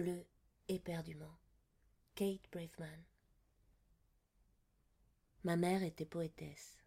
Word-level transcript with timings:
bleu 0.00 0.24
éperdument. 0.68 1.36
Kate 2.14 2.48
Braveman. 2.50 3.04
Ma 5.44 5.56
mère 5.56 5.82
était 5.82 6.06
poétesse. 6.06 6.78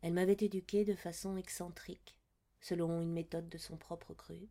Elle 0.00 0.14
m'avait 0.14 0.32
éduquée 0.32 0.86
de 0.86 0.94
façon 0.94 1.36
excentrique, 1.36 2.16
selon 2.62 3.02
une 3.02 3.12
méthode 3.12 3.50
de 3.50 3.58
son 3.58 3.76
propre 3.76 4.14
cru. 4.14 4.48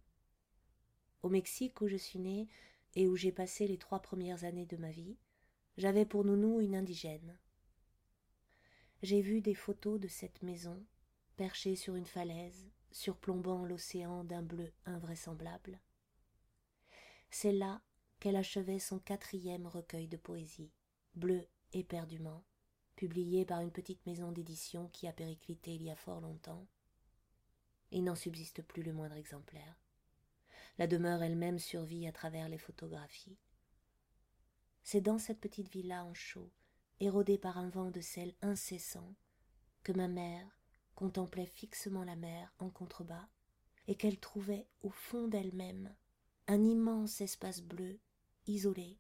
Au 1.24 1.30
Mexique 1.30 1.82
où 1.82 1.88
je 1.88 1.96
suis 1.96 2.20
née 2.20 2.48
et 2.94 3.08
où 3.08 3.16
j'ai 3.16 3.32
passé 3.32 3.66
les 3.68 3.80
trois 3.80 4.04
premières 4.04 4.44
années 4.44 4.68
de 4.68 4.78
ma 4.78 4.92
vie, 4.92 5.18
j'avais 5.78 6.06
pour 6.06 6.24
nounou 6.24 6.62
une 6.62 6.76
indigène. 6.76 7.40
J'ai 9.02 9.22
vu 9.22 9.42
des 9.42 9.56
photos 9.56 10.00
de 10.00 10.08
cette 10.08 10.44
maison, 10.44 10.86
perchée 11.38 11.76
sur 11.76 11.96
une 11.96 12.06
falaise, 12.06 12.70
surplombant 12.92 13.66
l'océan 13.66 14.24
d'un 14.24 14.44
bleu 14.44 14.72
invraisemblable. 14.86 15.80
C'est 17.36 17.52
là 17.52 17.82
qu'elle 18.20 18.36
achevait 18.36 18.78
son 18.78 19.00
quatrième 19.00 19.66
recueil 19.66 20.08
de 20.08 20.18
poésie, 20.18 20.72
Bleu 21.16 21.48
éperdument, 21.72 22.46
publié 22.96 23.44
par 23.44 23.62
une 23.62 23.72
petite 23.72 24.06
maison 24.06 24.32
d'édition 24.32 24.88
qui 24.90 25.08
a 25.08 25.14
périclité 25.14 25.74
il 25.74 25.82
y 25.82 25.90
a 25.90 25.96
fort 25.96 26.22
longtemps. 26.22 26.68
Il 27.90 28.04
n'en 28.04 28.14
subsiste 28.14 28.62
plus 28.62 28.84
le 28.84 28.94
moindre 28.94 29.16
exemplaire. 29.16 29.82
La 30.78 30.86
demeure 30.86 31.24
elle-même 31.24 31.58
survit 31.58 32.06
à 32.06 32.12
travers 32.12 32.50
les 32.50 32.60
photographies. 32.60 33.40
C'est 34.84 35.02
dans 35.02 35.18
cette 35.18 35.42
petite 35.42 35.70
villa 35.70 36.06
en 36.06 36.14
chaux, 36.14 36.52
érodée 37.00 37.40
par 37.40 37.58
un 37.58 37.70
vent 37.70 37.90
de 37.90 38.00
sel 38.00 38.36
incessant, 38.44 39.16
que 39.82 39.92
ma 39.92 40.08
mère 40.08 40.60
contemplait 40.94 41.48
fixement 41.48 42.04
la 42.04 42.16
mer 42.16 42.54
en 42.60 42.70
contrebas, 42.70 43.28
et 43.88 43.96
qu'elle 43.96 44.20
trouvait 44.20 44.68
au 44.84 44.92
fond 44.92 45.28
d'elle-même 45.28 45.96
un 46.48 46.64
immense 46.64 47.22
espace 47.22 47.62
bleu, 47.62 48.00
isolé, 48.48 48.98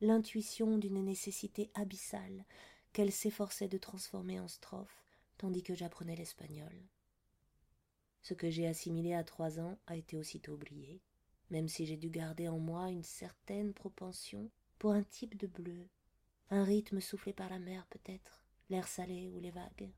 l'intuition 0.00 0.76
d'une 0.76 1.02
nécessité 1.02 1.70
abyssale 1.74 2.44
qu'elle 2.92 3.12
s'efforçait 3.12 3.68
de 3.68 3.78
transformer 3.78 4.38
en 4.38 4.48
strophe 4.48 5.04
tandis 5.38 5.62
que 5.62 5.74
j'apprenais 5.74 6.16
l'espagnol. 6.16 6.72
Ce 8.22 8.34
que 8.34 8.50
j'ai 8.50 8.66
assimilé 8.66 9.14
à 9.14 9.24
trois 9.24 9.60
ans 9.60 9.78
a 9.86 9.96
été 9.96 10.16
aussitôt 10.16 10.52
oublié, 10.52 11.00
même 11.50 11.68
si 11.68 11.86
j'ai 11.86 11.96
dû 11.96 12.10
garder 12.10 12.48
en 12.48 12.58
moi 12.58 12.90
une 12.90 13.04
certaine 13.04 13.72
propension 13.72 14.50
pour 14.78 14.92
un 14.92 15.02
type 15.02 15.36
de 15.36 15.46
bleu, 15.46 15.88
un 16.50 16.64
rythme 16.64 17.00
soufflé 17.00 17.32
par 17.32 17.48
la 17.48 17.58
mer 17.58 17.86
peut-être, 17.86 18.42
l'air 18.68 18.86
salé 18.86 19.30
ou 19.30 19.40
les 19.40 19.50
vagues. 19.50 19.90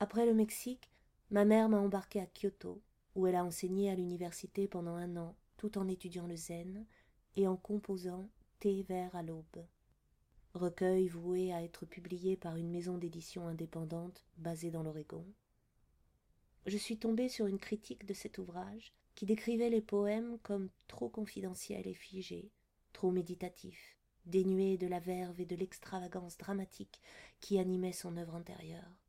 Après 0.00 0.26
le 0.26 0.34
Mexique, 0.34 0.90
ma 1.30 1.44
mère 1.44 1.68
m'a 1.68 1.78
embarqué 1.78 2.20
à 2.20 2.26
Kyoto 2.26 2.82
où 3.18 3.26
elle 3.26 3.34
a 3.34 3.44
enseigné 3.44 3.90
à 3.90 3.96
l'université 3.96 4.68
pendant 4.68 4.94
un 4.94 5.16
an 5.16 5.34
tout 5.56 5.76
en 5.76 5.88
étudiant 5.88 6.28
le 6.28 6.36
zen 6.36 6.86
et 7.34 7.48
en 7.48 7.56
composant 7.56 8.30
Thé 8.60 8.84
vert 8.84 9.14
à 9.16 9.24
l'aube. 9.24 9.66
Recueil 10.54 11.08
voué 11.08 11.52
à 11.52 11.64
être 11.64 11.84
publié 11.84 12.36
par 12.36 12.54
une 12.54 12.70
maison 12.70 12.96
d'édition 12.96 13.48
indépendante 13.48 14.24
basée 14.36 14.70
dans 14.70 14.84
l'Oregon. 14.84 15.26
Je 16.66 16.76
suis 16.76 16.96
tombée 16.96 17.28
sur 17.28 17.46
une 17.46 17.58
critique 17.58 18.06
de 18.06 18.14
cet 18.14 18.38
ouvrage 18.38 18.94
qui 19.16 19.26
décrivait 19.26 19.68
les 19.68 19.82
poèmes 19.82 20.38
comme 20.44 20.70
trop 20.86 21.08
confidentiels 21.08 21.88
et 21.88 21.94
figés, 21.94 22.52
trop 22.92 23.10
méditatifs, 23.10 23.96
dénués 24.26 24.78
de 24.78 24.86
la 24.86 25.00
verve 25.00 25.40
et 25.40 25.46
de 25.46 25.56
l'extravagance 25.56 26.38
dramatique 26.38 27.00
qui 27.40 27.58
animait 27.58 27.92
son 27.92 28.16
œuvre 28.16 28.36
antérieure. 28.36 29.07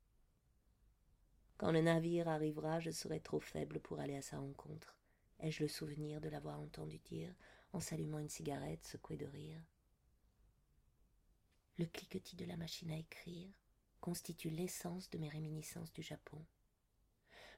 Quand 1.59 1.73
le 1.73 1.81
navire 1.81 2.29
arrivera, 2.29 2.79
je 2.79 2.89
serai 2.89 3.19
trop 3.19 3.41
faible 3.41 3.81
pour 3.81 3.99
aller 3.99 4.15
à 4.15 4.21
sa 4.21 4.39
rencontre. 4.39 4.97
Ai-je 5.41 5.61
le 5.61 5.67
souvenir 5.67 6.21
de 6.21 6.29
l'avoir 6.29 6.57
entendu 6.57 6.99
dire 6.99 7.35
en 7.73 7.81
s'allumant 7.81 8.19
une 8.19 8.29
cigarette 8.29 8.85
secouée 8.85 9.17
de 9.17 9.25
rire? 9.25 9.61
Le 11.77 11.85
cliquetis 11.85 12.37
de 12.37 12.45
la 12.45 12.55
machine 12.55 12.91
à 12.91 12.97
écrire 12.97 13.51
constitue 13.99 14.49
l'essence 14.49 15.09
de 15.09 15.17
mes 15.17 15.27
réminiscences 15.27 15.91
du 15.91 16.01
Japon. 16.01 16.45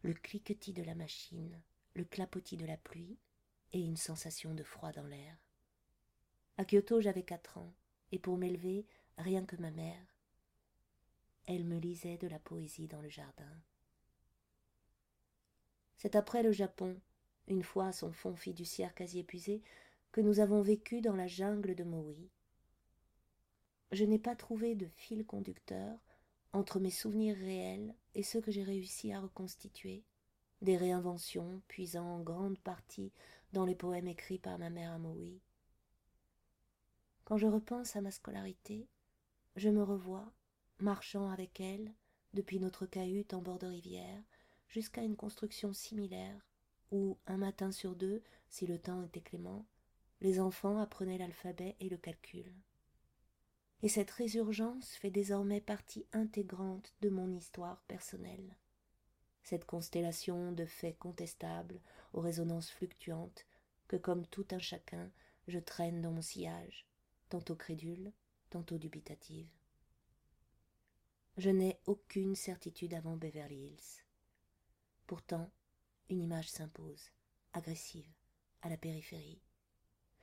Le 0.01 0.15
cliquetis 0.15 0.73
de 0.73 0.81
la 0.81 0.95
machine, 0.95 1.61
le 1.93 2.03
clapotis 2.03 2.57
de 2.57 2.65
la 2.65 2.77
pluie 2.77 3.19
et 3.71 3.81
une 3.81 3.97
sensation 3.97 4.55
de 4.55 4.63
froid 4.63 4.91
dans 4.91 5.05
l'air. 5.05 5.37
À 6.57 6.65
Kyoto, 6.65 7.01
j'avais 7.01 7.23
quatre 7.23 7.59
ans, 7.59 7.75
et 8.11 8.17
pour 8.17 8.37
m'élever, 8.37 8.87
rien 9.19 9.45
que 9.45 9.57
ma 9.57 9.69
mère. 9.69 10.15
Elle 11.45 11.65
me 11.65 11.77
lisait 11.77 12.17
de 12.17 12.27
la 12.27 12.39
poésie 12.39 12.87
dans 12.87 13.01
le 13.01 13.09
jardin. 13.09 13.61
C'est 16.01 16.15
après 16.15 16.41
le 16.41 16.51
Japon, 16.51 16.99
une 17.47 17.61
fois 17.61 17.91
son 17.91 18.11
fond 18.11 18.35
fiduciaire 18.35 18.95
quasi 18.95 19.19
épuisé, 19.19 19.61
que 20.11 20.19
nous 20.19 20.39
avons 20.39 20.63
vécu 20.63 20.99
dans 20.99 21.15
la 21.15 21.27
jungle 21.27 21.75
de 21.75 21.83
Maui. 21.83 22.31
Je 23.91 24.03
n'ai 24.05 24.17
pas 24.17 24.35
trouvé 24.35 24.73
de 24.73 24.87
fil 24.87 25.23
conducteur 25.27 25.99
entre 26.53 26.79
mes 26.79 26.89
souvenirs 26.89 27.37
réels 27.37 27.93
et 28.15 28.23
ceux 28.23 28.41
que 28.41 28.49
j'ai 28.49 28.63
réussi 28.63 29.13
à 29.13 29.19
reconstituer, 29.19 30.03
des 30.63 30.75
réinventions 30.75 31.61
puisant 31.67 32.07
en 32.07 32.21
grande 32.21 32.57
partie 32.57 33.11
dans 33.53 33.65
les 33.65 33.75
poèmes 33.75 34.07
écrits 34.07 34.39
par 34.39 34.57
ma 34.57 34.71
mère 34.71 34.93
à 34.93 34.97
Maui. 34.97 35.39
Quand 37.25 37.37
je 37.37 37.45
repense 37.45 37.95
à 37.95 38.01
ma 38.01 38.09
scolarité, 38.09 38.87
je 39.55 39.69
me 39.69 39.83
revois, 39.83 40.33
marchant 40.79 41.29
avec 41.29 41.59
elle, 41.59 41.93
depuis 42.33 42.59
notre 42.59 42.87
cahute 42.87 43.35
en 43.35 43.41
bord 43.43 43.59
de 43.59 43.67
rivière, 43.67 44.23
jusqu'à 44.71 45.03
une 45.03 45.17
construction 45.17 45.73
similaire, 45.73 46.47
où, 46.91 47.17
un 47.27 47.37
matin 47.37 47.71
sur 47.71 47.95
deux, 47.95 48.23
si 48.49 48.65
le 48.65 48.79
temps 48.79 49.03
était 49.03 49.21
clément, 49.21 49.65
les 50.21 50.39
enfants 50.39 50.77
apprenaient 50.77 51.17
l'alphabet 51.17 51.75
et 51.79 51.89
le 51.89 51.97
calcul. 51.97 52.51
Et 53.83 53.89
cette 53.89 54.11
résurgence 54.11 54.95
fait 54.95 55.09
désormais 55.09 55.61
partie 55.61 56.05
intégrante 56.13 56.93
de 57.01 57.09
mon 57.09 57.33
histoire 57.33 57.81
personnelle. 57.87 58.55
Cette 59.43 59.65
constellation 59.65 60.51
de 60.51 60.65
faits 60.65 60.97
contestables, 60.99 61.81
aux 62.13 62.21
résonances 62.21 62.69
fluctuantes, 62.69 63.45
que 63.87 63.97
comme 63.97 64.25
tout 64.27 64.45
un 64.51 64.59
chacun, 64.59 65.11
je 65.47 65.59
traîne 65.59 66.01
dans 66.01 66.11
mon 66.11 66.21
sillage, 66.21 66.85
tantôt 67.29 67.55
crédule, 67.55 68.13
tantôt 68.51 68.77
dubitative. 68.77 69.49
Je 71.37 71.49
n'ai 71.49 71.79
aucune 71.87 72.35
certitude 72.35 72.93
avant 72.93 73.17
Beverly 73.17 73.55
Hills. 73.55 74.03
Pourtant, 75.11 75.51
une 76.07 76.21
image 76.21 76.49
s'impose, 76.49 77.11
agressive, 77.51 78.09
à 78.61 78.69
la 78.69 78.77
périphérie. 78.77 79.41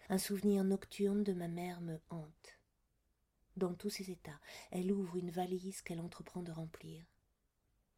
Un 0.08 0.16
souvenir 0.16 0.64
nocturne 0.64 1.22
de 1.24 1.34
ma 1.34 1.46
mère 1.46 1.82
me 1.82 2.00
hante. 2.08 2.58
Dans 3.58 3.74
tous 3.74 3.90
ses 3.90 4.10
états, 4.10 4.40
elle 4.70 4.90
ouvre 4.90 5.18
une 5.18 5.30
valise 5.30 5.82
qu'elle 5.82 6.00
entreprend 6.00 6.42
de 6.42 6.52
remplir. 6.52 7.04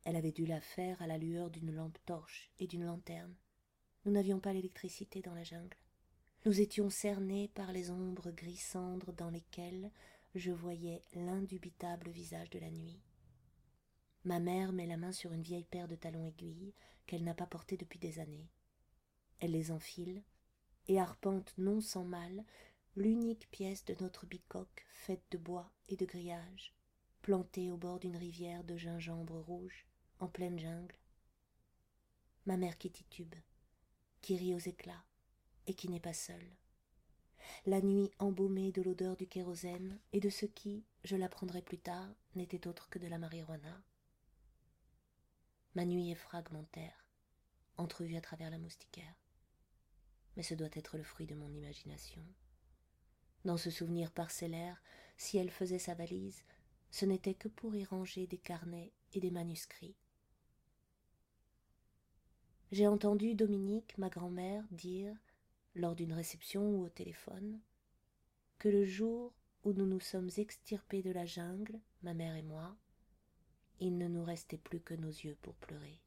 Elle 0.03 0.17
avait 0.17 0.33
dû 0.33 0.47
la 0.47 0.61
faire 0.61 1.01
à 1.01 1.07
la 1.07 1.17
lueur 1.17 1.49
d'une 1.49 1.73
lampe 1.73 1.99
torche 2.07 2.51
et 2.59 2.67
d'une 2.67 2.87
lanterne. 2.87 3.37
Nous 4.05 4.11
n'avions 4.11 4.41
pas 4.41 4.53
l'électricité 4.53 5.23
dans 5.23 5.35
la 5.35 5.45
jungle. 5.45 5.79
Nous 6.45 6.61
étions 6.61 6.91
cernés 6.91 7.53
par 7.55 7.71
les 7.71 7.93
ombres 7.93 8.33
gris 8.33 8.57
cendres 8.57 9.13
dans 9.13 9.31
lesquelles 9.31 9.93
je 10.35 10.51
voyais 10.51 11.05
l'indubitable 11.13 12.11
visage 12.11 12.51
de 12.51 12.59
la 12.59 12.73
nuit. 12.73 13.01
Ma 14.25 14.39
mère 14.39 14.73
met 14.73 14.87
la 14.87 14.99
main 14.99 15.13
sur 15.13 15.33
une 15.33 15.43
vieille 15.43 15.65
paire 15.65 15.89
de 15.89 15.97
talons 15.97 16.27
aiguilles 16.27 16.75
qu'elle 17.07 17.25
n'a 17.25 17.35
pas 17.35 17.47
portés 17.47 17.77
depuis 17.77 17.99
des 17.99 18.19
années. 18.19 18.51
Elle 19.39 19.53
les 19.53 19.71
enfile 19.71 20.23
et 20.89 21.01
arpente 21.01 21.55
non 21.57 21.81
sans 21.81 22.05
mal 22.05 22.45
l'unique 22.97 23.51
pièce 23.51 23.85
de 23.85 23.97
notre 24.01 24.27
bicoque 24.27 24.85
faite 24.91 25.25
de 25.31 25.39
bois 25.39 25.73
et 25.89 25.97
de 25.97 26.05
grillage, 26.05 26.75
plantée 27.23 27.71
au 27.71 27.77
bord 27.77 27.99
d'une 27.99 28.17
rivière 28.17 28.65
de 28.65 28.77
gingembre 28.77 29.39
rouge, 29.39 29.87
en 30.19 30.29
pleine 30.29 30.59
jungle. 30.59 30.99
Ma 32.45 32.57
mère 32.57 32.77
qui 32.77 32.91
titube, 32.91 33.35
qui 34.21 34.37
rit 34.37 34.55
aux 34.55 34.59
éclats, 34.59 35.05
et 35.67 35.75
qui 35.75 35.89
n'est 35.89 36.01
pas 36.01 36.13
seule. 36.13 36.57
La 37.65 37.81
nuit 37.81 38.11
embaumée 38.19 38.73
de 38.73 38.83
l'odeur 38.83 39.17
du 39.17 39.27
kérosène 39.27 39.99
et 40.13 40.21
de 40.21 40.29
ce 40.29 40.47
qui, 40.47 40.85
je 41.05 41.17
l'apprendrai 41.17 41.63
plus 41.63 41.79
tard, 41.79 42.09
n'était 42.35 42.67
autre 42.67 42.91
que 42.91 42.99
de 42.99 43.07
la 43.07 43.19
marijuana. 43.19 43.83
Ma 45.75 45.85
nuit 45.85 46.11
est 46.11 46.17
fragmentaire, 46.17 47.07
entrevue 47.77 48.17
à 48.17 48.21
travers 48.21 48.51
la 48.51 48.59
moustiquaire. 48.59 49.15
Mais 50.37 50.43
ce 50.43 50.55
doit 50.55 50.69
être 50.73 50.97
le 50.97 51.05
fruit 51.05 51.27
de 51.27 51.35
mon 51.35 51.53
imagination. 51.53 52.25
Dans 53.45 53.57
ce 53.57 53.71
souvenir 53.71 54.11
parcellaire, 54.11 54.83
si 55.17 55.39
elle 55.39 55.51
faisait 55.51 55.79
sa 55.79 55.95
valise, 55.95 56.43
ce 56.91 57.07
n'était 57.07 57.35
que 57.35 57.49
pour 57.49 57.75
y 57.77 57.85
ranger 57.85 58.27
des 58.27 58.39
carnets 58.39 58.93
et 59.13 59.21
des 59.21 59.31
manuscrits. 59.31 59.97
J'ai 62.73 62.87
entendu 62.87 63.35
Dominique, 63.35 63.97
ma 63.99 64.09
grand-mère, 64.09 64.65
dire, 64.71 65.17
lors 65.75 65.95
d'une 65.95 66.13
réception 66.13 66.69
ou 66.69 66.85
au 66.85 66.89
téléphone, 66.89 67.61
que 68.59 68.69
le 68.69 68.85
jour 68.85 69.33
où 69.65 69.73
nous 69.73 69.87
nous 69.87 70.01
sommes 70.01 70.31
extirpés 70.37 71.03
de 71.03 71.11
la 71.11 71.27
jungle, 71.27 71.81
ma 72.03 72.15
mère 72.15 72.37
et 72.37 72.43
moi, 72.43 72.77
il 73.81 73.99
ne 73.99 74.09
nous 74.09 74.25
restait 74.25 74.59
plus 74.59 74.81
que 74.81 74.95
nos 74.95 75.09
yeux 75.09 75.37
pour 75.43 75.55
pleurer. 75.55 75.99